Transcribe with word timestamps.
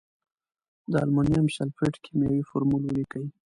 د 0.91 0.93
المونیم 1.05 1.45
سلفیټ 1.55 1.93
کیمیاوي 2.03 2.41
فورمول 2.49 2.81
ولیکئ. 2.85 3.25